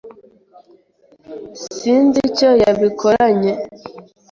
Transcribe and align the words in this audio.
Sinzi 1.75 2.19
icyo 2.29 2.49
yabikoranye. 2.63 3.53